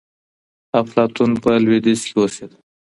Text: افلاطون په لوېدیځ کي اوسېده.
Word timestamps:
افلاطون 0.81 1.29
په 1.41 1.49
لوېدیځ 1.63 2.01
کي 2.07 2.15
اوسېده. 2.21 2.55